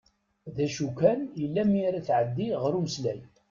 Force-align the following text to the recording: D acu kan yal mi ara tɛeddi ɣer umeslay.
D 0.55 0.57
acu 0.65 0.87
kan 0.99 1.19
yal 1.41 1.57
mi 1.71 1.79
ara 1.87 2.05
tɛeddi 2.07 2.47
ɣer 2.61 2.73
umeslay. 2.79 3.19